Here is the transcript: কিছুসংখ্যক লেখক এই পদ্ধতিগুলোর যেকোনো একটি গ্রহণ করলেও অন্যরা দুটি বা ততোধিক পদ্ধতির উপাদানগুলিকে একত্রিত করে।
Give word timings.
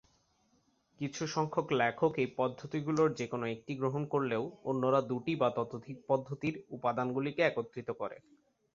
কিছুসংখ্যক 0.99 1.67
লেখক 1.73 2.11
এই 2.17 2.29
পদ্ধতিগুলোর 2.37 3.09
যেকোনো 3.13 3.45
একটি 3.47 3.71
গ্রহণ 3.75 4.03
করলেও 4.05 4.43
অন্যরা 4.63 4.99
দুটি 5.01 5.33
বা 5.35 5.49
ততোধিক 5.57 5.97
পদ্ধতির 6.07 6.55
উপাদানগুলিকে 6.69 7.41
একত্রিত 7.43 7.89
করে। 7.91 8.17